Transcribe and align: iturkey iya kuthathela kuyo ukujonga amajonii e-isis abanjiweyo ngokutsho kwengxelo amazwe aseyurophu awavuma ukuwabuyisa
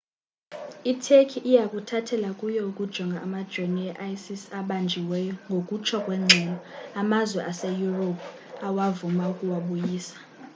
iturkey 0.91 1.43
iya 1.49 1.63
kuthathela 1.71 2.29
kuyo 2.39 2.61
ukujonga 2.71 3.17
amajonii 3.25 3.91
e-isis 4.05 4.43
abanjiweyo 4.59 5.33
ngokutsho 5.47 5.97
kwengxelo 6.05 6.55
amazwe 7.01 7.39
aseyurophu 7.51 8.27
awavuma 8.67 9.23
ukuwabuyisa 9.33 10.17